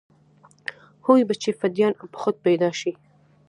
هو 1.05 1.13
بچى 1.29 1.51
فدايان 1.61 1.93
به 2.11 2.17
خود 2.21 2.35
پيدا 2.45 2.69
شي. 2.79 2.91